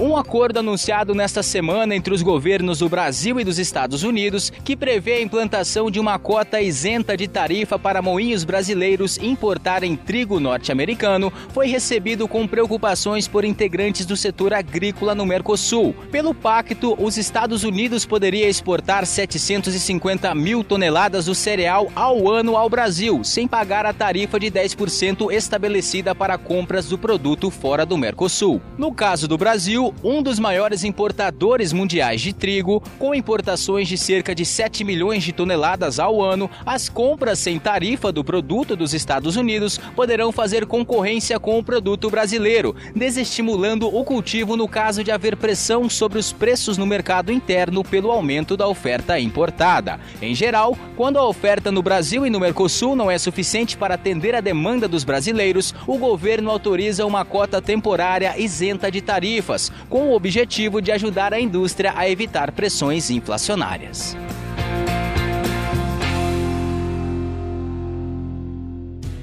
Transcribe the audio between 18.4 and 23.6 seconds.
exportar 750 mil toneladas do cereal ao ano ao Brasil, sem